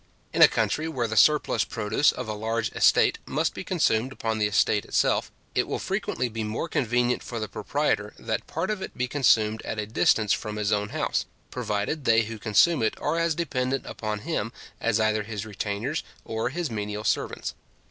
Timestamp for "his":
10.55-10.71, 15.21-15.45, 16.49-16.71